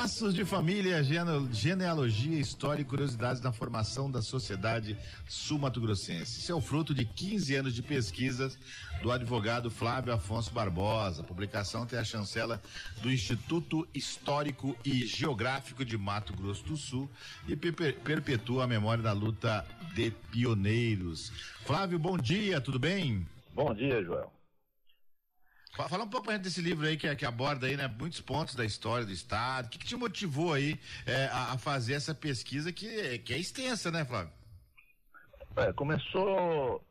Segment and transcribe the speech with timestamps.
[0.00, 1.04] Laços de família,
[1.52, 4.96] genealogia, história e curiosidades na formação da sociedade
[5.28, 6.40] sul-mato-grossense.
[6.40, 8.58] Isso é o fruto de 15 anos de pesquisas
[9.02, 11.20] do advogado Flávio Afonso Barbosa.
[11.20, 12.62] A publicação tem a chancela
[13.02, 17.06] do Instituto Histórico e Geográfico de Mato Grosso do Sul
[17.46, 21.30] e perpetua a memória da luta de pioneiros.
[21.66, 23.26] Flávio, bom dia, tudo bem?
[23.54, 24.32] Bom dia, Joel.
[25.72, 28.54] Fala um pouco pra gente desse livro aí que, que aborda aí, né, muitos pontos
[28.54, 29.66] da história do Estado.
[29.66, 33.38] O que, que te motivou aí é, a, a, fazer essa pesquisa que, que é
[33.38, 34.32] extensa, né, Flávio?
[35.56, 36.84] É, começou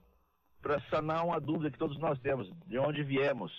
[0.62, 3.52] para sanar uma dúvida que todos nós temos, de onde viemos.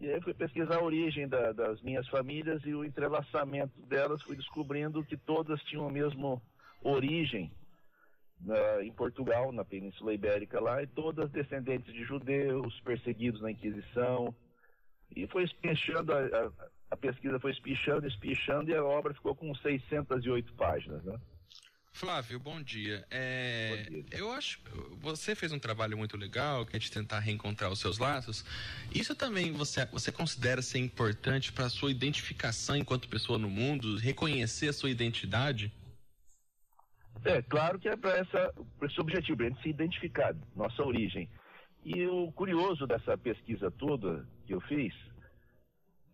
[0.00, 4.36] E aí fui pesquisar a origem da, das minhas famílias e o entrelaçamento delas, fui
[4.36, 6.40] descobrindo que todas tinham a mesma
[6.82, 7.52] origem
[8.40, 14.34] na, em Portugal, na Península Ibérica lá, e todas descendentes de judeus, perseguidos na Inquisição.
[15.14, 16.50] E foi espichando, a, a,
[16.90, 21.18] a pesquisa foi espichando, espichando, e a obra ficou com 608 páginas, né?
[21.94, 23.06] Flávio, bom dia.
[23.08, 24.04] É, bom dia.
[24.10, 24.58] Eu acho
[25.00, 28.44] você fez um trabalho muito legal, que é de tentar reencontrar os seus laços.
[28.92, 33.96] Isso também você, você considera ser importante para a sua identificação enquanto pessoa no mundo,
[33.96, 35.72] reconhecer a sua identidade?
[37.24, 41.28] É, claro que é para esse objetivo, para a gente se identificar, nossa origem.
[41.84, 44.94] E o curioso dessa pesquisa toda que eu fiz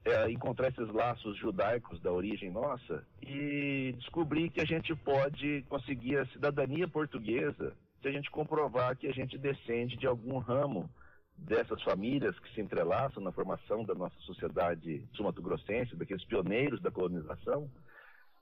[0.05, 6.16] é encontrar esses laços judaicos da origem nossa e descobrir que a gente pode conseguir
[6.16, 10.88] a cidadania portuguesa se a gente comprovar que a gente descende de algum ramo
[11.36, 17.70] dessas famílias que se entrelaçam na formação da nossa sociedade sumatogrossense, daqueles pioneiros da colonização,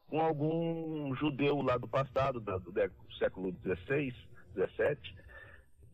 [0.09, 4.15] com algum judeu lá do passado, do, do século XVI,
[4.55, 5.17] XVII,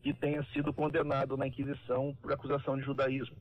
[0.01, 3.35] que tenha sido condenado na Inquisição por acusação de judaísmo.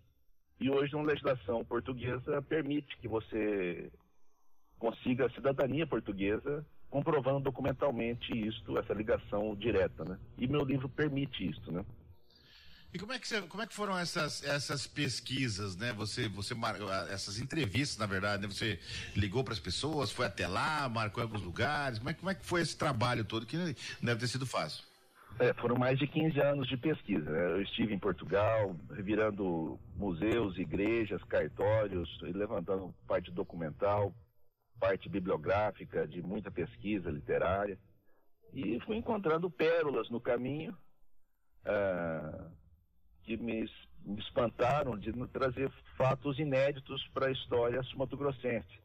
[0.61, 3.91] E hoje uma legislação portuguesa permite que você
[4.79, 10.19] consiga a cidadania portuguesa comprovando documentalmente isto, essa ligação direta, né?
[10.39, 11.85] E meu livro permite isso, né?
[12.94, 15.93] E como é que, você, como é que foram essas, essas pesquisas, né?
[15.94, 16.55] Você, você
[17.10, 18.49] essas entrevistas, na verdade, né?
[18.49, 18.78] Você
[19.16, 21.99] ligou para as pessoas, foi até lá, marcou em alguns lugares.
[21.99, 24.84] Como é, como é que foi esse trabalho todo que não deve ter sido fácil?
[25.41, 27.28] É, foram mais de 15 anos de pesquisa.
[27.28, 27.44] Né?
[27.55, 34.15] Eu estive em Portugal, revirando museus, igrejas, cartórios, levantando parte documental,
[34.78, 37.76] parte bibliográfica, de muita pesquisa literária.
[38.53, 40.78] E fui encontrando pérolas no caminho.
[41.65, 42.50] Ah,
[43.25, 43.69] que me,
[44.05, 48.83] me espantaram de trazer fatos inéditos para a história sumatogrossense.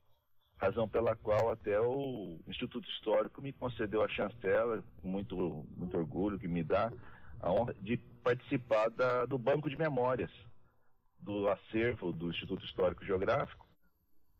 [0.58, 6.40] Razão pela qual até o Instituto Histórico me concedeu a chancela, com muito, muito orgulho
[6.40, 6.92] que me dá,
[7.40, 10.32] a honra de participar da, do Banco de Memórias,
[11.20, 13.66] do acervo do Instituto Histórico Geográfico,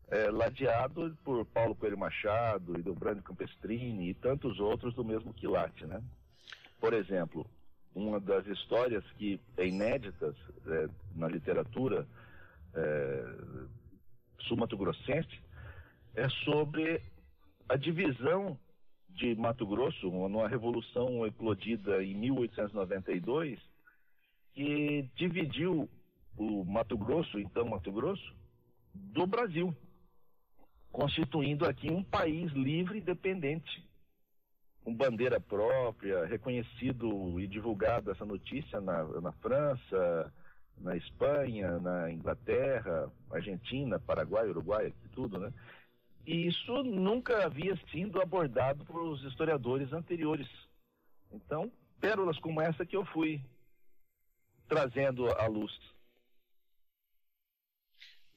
[0.08, 5.32] é, ladeado por Paulo Coelho Machado e do Brando Campestrini e tantos outros do mesmo
[5.32, 6.02] quilate, né?
[6.80, 7.46] Por exemplo,
[7.94, 10.34] uma das histórias que é inéditas
[10.66, 12.06] é, na literatura
[12.74, 13.24] é,
[14.40, 15.40] sul-mato-grossense
[16.14, 17.02] é sobre
[17.68, 18.58] a divisão
[19.08, 23.58] de Mato Grosso, numa revolução eclodida em 1892,
[24.54, 25.88] que dividiu
[26.36, 28.34] o Mato Grosso, então Mato Grosso,
[28.94, 29.74] do Brasil,
[30.90, 33.89] constituindo aqui um país livre e independente
[34.84, 40.32] com bandeira própria, reconhecido e divulgado essa notícia na, na França,
[40.78, 45.52] na Espanha, na Inglaterra, Argentina, Paraguai, Uruguai, tudo, né?
[46.26, 50.48] E isso nunca havia sido abordado por os historiadores anteriores.
[51.32, 51.70] Então,
[52.00, 53.40] pérolas como essa que eu fui
[54.68, 55.72] trazendo à luz.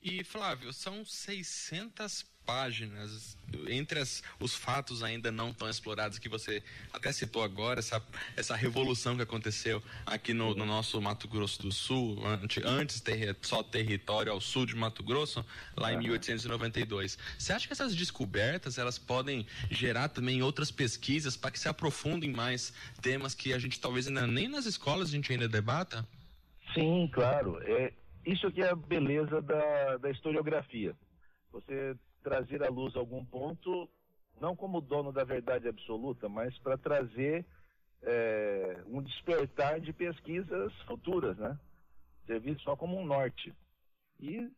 [0.02, 3.38] E Flávio, são 600 páginas,
[3.68, 8.02] entre as, os fatos ainda não tão explorados que você até citou agora, essa,
[8.36, 13.36] essa revolução que aconteceu aqui no, no nosso Mato Grosso do Sul, antes, antes ter,
[13.42, 15.46] só território ao sul de Mato Grosso,
[15.76, 17.18] lá em 1892.
[17.38, 22.32] Você acha que essas descobertas elas podem gerar também outras pesquisas para que se aprofundem
[22.32, 26.08] mais temas que a gente talvez ainda nem nas escolas a gente ainda debata?
[26.74, 27.60] Sim, claro.
[27.64, 27.92] É,
[28.26, 30.96] isso aqui é a beleza da, da historiografia.
[31.54, 33.88] Você trazer à luz algum ponto,
[34.42, 37.46] não como dono da verdade absoluta, mas para trazer
[38.02, 41.58] é, um despertar de pesquisas futuras, né?
[42.26, 43.54] Ser visto só como um norte.
[44.20, 44.50] E,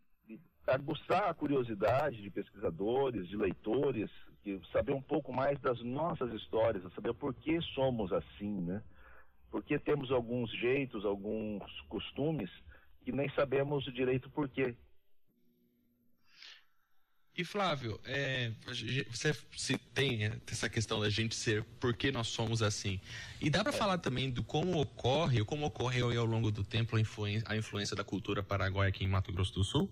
[0.66, 4.10] aguçar a curiosidade de pesquisadores, de leitores,
[4.42, 8.82] que saber um pouco mais das nossas histórias, saber por que somos assim, né?
[9.52, 12.50] Por que temos alguns jeitos, alguns costumes
[13.04, 14.76] que nem sabemos direito por quê.
[17.38, 18.52] E Flávio, é,
[19.10, 23.02] você se tem essa questão da gente ser, por que nós somos assim?
[23.42, 23.78] E dá para é.
[23.78, 27.94] falar também do como ocorre, como ocorreu ao longo do tempo a influência, a influência
[27.94, 29.90] da cultura paraguaia aqui em Mato Grosso do Sul?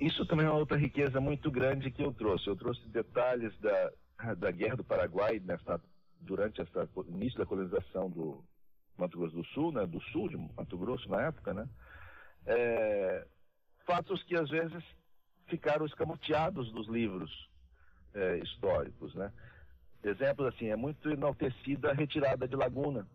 [0.00, 2.48] Isso também é uma outra riqueza muito grande que eu trouxe.
[2.48, 5.80] Eu trouxe detalhes da, da Guerra do Paraguai nessa,
[6.20, 8.44] durante essa início da colonização do
[8.98, 11.68] Mato Grosso do Sul, né, do sul de Mato Grosso na época, né?
[12.44, 13.24] É,
[13.86, 14.82] fatos que às vezes
[15.46, 17.48] ficaram escamoteados dos livros
[18.14, 19.32] é, históricos, né?
[20.02, 23.06] Exemplos assim, é muito enaltecida a retirada de Laguna,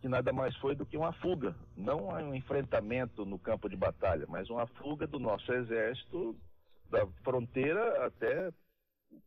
[0.00, 4.26] que nada mais foi do que uma fuga, não um enfrentamento no campo de batalha,
[4.28, 6.36] mas uma fuga do nosso exército
[6.88, 8.48] da fronteira até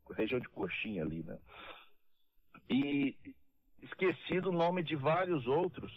[0.10, 1.38] a região de Coxinha ali, né?
[2.70, 3.18] E
[3.82, 5.92] esquecido o nome de vários outros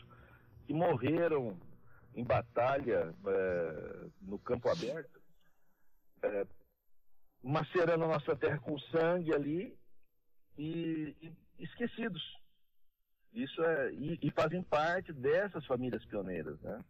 [0.66, 1.56] que morreram
[2.16, 5.23] em batalha é, no campo aberto
[6.24, 6.46] é,
[7.42, 9.76] macerando a nossa terra com sangue ali
[10.56, 11.32] e, e
[11.62, 12.22] esquecidos.
[13.32, 16.80] Isso é e, e, fazem parte dessas famílias pioneiras, né?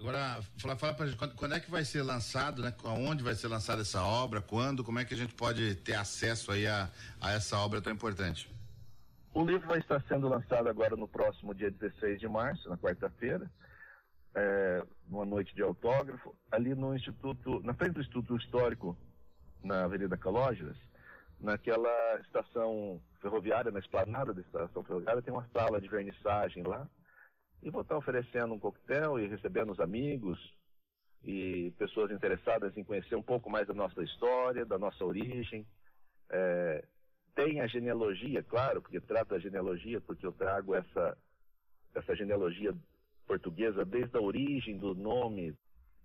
[0.00, 2.74] Agora, fala, fala pra gente, quando, quando, é que vai ser lançado, né?
[2.82, 4.40] Aonde vai ser lançada essa obra?
[4.40, 4.82] Quando?
[4.82, 6.90] Como é que a gente pode ter acesso aí a,
[7.20, 8.50] a essa obra tão importante?
[9.32, 13.50] O livro vai estar sendo lançado agora no próximo dia 16 de março, na quarta-feira
[14.34, 18.96] é, numa noite de autógrafo, ali no Instituto, na frente do Instituto Histórico,
[19.62, 20.76] na Avenida Calógeras,
[21.40, 26.88] naquela estação ferroviária, na esplanada da estação ferroviária, tem uma sala de vernissagem lá.
[27.62, 30.38] E vou estar oferecendo um coquetel e recebendo os amigos
[31.22, 35.66] e pessoas interessadas em conhecer um pouco mais da nossa história, da nossa origem.
[36.30, 36.84] É,
[37.34, 41.16] tem a genealogia, claro, porque trata a genealogia, porque eu trago essa,
[41.94, 42.74] essa genealogia
[43.26, 45.54] portuguesa desde a origem do nome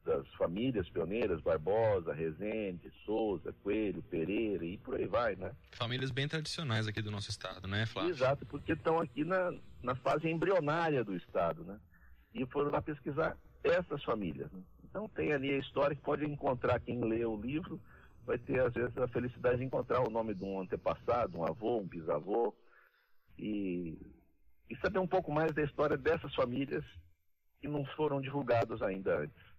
[0.06, 5.52] das famílias pioneiras, Barbosa, Rezende, Souza, Coelho, Pereira e por aí vai, né?
[5.72, 8.12] Famílias bem tradicionais aqui do nosso estado, né, Flávio?
[8.12, 11.80] Exato, porque estão aqui na, na fase embrionária do estado, né?
[12.34, 14.52] E foram lá pesquisar essas famílias.
[14.52, 14.62] Né?
[14.84, 17.80] Então tem ali a história que pode encontrar quem lê o livro,
[18.26, 21.80] vai ter às vezes a felicidade de encontrar o nome de um antepassado, um avô,
[21.80, 22.56] um bisavô,
[23.38, 23.98] e,
[24.70, 26.84] e saber um pouco mais da história dessas famílias
[27.60, 29.50] que não foram divulgados ainda antes.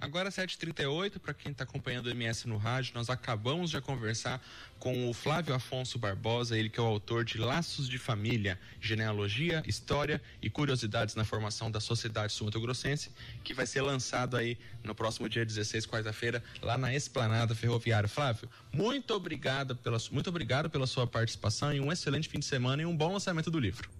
[0.00, 4.42] Agora 7h38, para quem está acompanhando o MS no rádio, nós acabamos de conversar
[4.78, 9.62] com o Flávio Afonso Barbosa, ele que é o autor de Laços de Família, Genealogia,
[9.66, 13.12] História e Curiosidades na Formação da Sociedade Sumato-Grossense,
[13.44, 18.08] que vai ser lançado aí no próximo dia 16, quarta-feira, lá na Esplanada Ferroviária.
[18.08, 22.80] Flávio, muito obrigado, pela, muito obrigado pela sua participação e um excelente fim de semana
[22.80, 23.99] e um bom lançamento do livro.